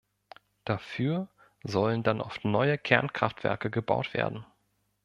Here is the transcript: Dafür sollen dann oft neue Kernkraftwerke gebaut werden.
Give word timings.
Dafür 0.65 1.27
sollen 1.63 2.01
dann 2.01 2.21
oft 2.21 2.43
neue 2.43 2.79
Kernkraftwerke 2.79 3.69
gebaut 3.69 4.15
werden. 4.15 4.43